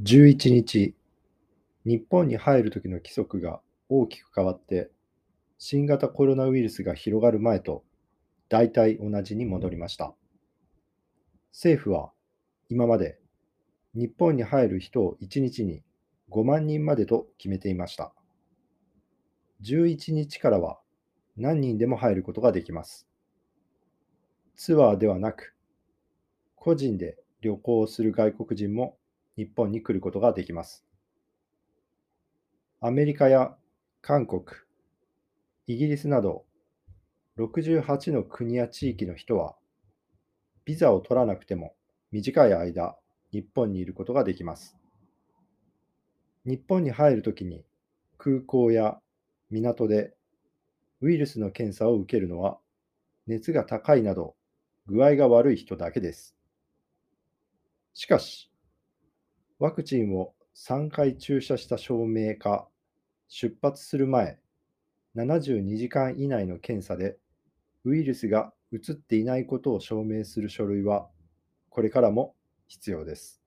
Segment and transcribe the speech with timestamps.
[0.00, 0.94] 11日、
[1.84, 4.92] 日本に入るときの規則が大きく変わって、
[5.58, 7.82] 新型コロナウイルスが広がる前と
[8.48, 10.14] 大体同じに戻りました。
[11.50, 12.12] 政府は
[12.68, 13.18] 今まで
[13.92, 15.82] 日本に入る人を1日に
[16.30, 18.12] 5万人までと決めていました。
[19.62, 20.78] 11日からは
[21.36, 23.08] 何人でも入ることができます。
[24.54, 25.56] ツアーではなく、
[26.54, 28.96] 個人で旅行をする外国人も
[29.38, 30.84] 日本に来ることができます。
[32.80, 33.56] アメリカや
[34.02, 34.42] 韓国、
[35.68, 36.44] イギリスなど
[37.38, 39.54] 68の国や地域の人は、
[40.64, 41.76] ビザを取らなくても
[42.10, 42.96] 短い間、
[43.30, 44.76] 日本にいることができます。
[46.44, 47.64] 日本に入るときに
[48.16, 48.98] 空港や
[49.50, 50.14] 港で
[51.00, 52.58] ウイルスの検査を受けるのは、
[53.28, 54.34] 熱が高いなど
[54.86, 56.34] 具合が悪い人だけです。
[57.94, 58.50] しかし、
[59.58, 62.68] ワクチンを3回注射した証明か、
[63.26, 64.38] 出発する前
[65.16, 67.18] 72時間以内の検査で
[67.84, 71.08] ウイルスが移っていないことを証明する書類は、
[71.70, 72.36] これからも
[72.68, 73.37] 必要です。